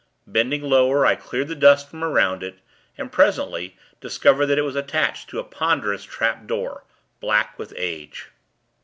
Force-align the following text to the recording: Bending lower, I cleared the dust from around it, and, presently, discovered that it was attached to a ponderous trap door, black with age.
Bending 0.25 0.63
lower, 0.63 1.05
I 1.05 1.13
cleared 1.13 1.47
the 1.47 1.53
dust 1.53 1.87
from 1.87 2.03
around 2.03 2.41
it, 2.41 2.57
and, 2.97 3.11
presently, 3.11 3.77
discovered 3.99 4.47
that 4.47 4.57
it 4.57 4.63
was 4.63 4.75
attached 4.75 5.29
to 5.29 5.37
a 5.37 5.43
ponderous 5.43 6.03
trap 6.03 6.47
door, 6.47 6.85
black 7.19 7.59
with 7.59 7.71
age. 7.77 8.29